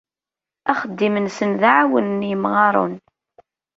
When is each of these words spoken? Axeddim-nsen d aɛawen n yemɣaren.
Axeddim-nsen 0.71 1.51
d 1.61 1.63
aɛawen 1.71 2.07
n 2.19 2.27
yemɣaren. 2.29 2.93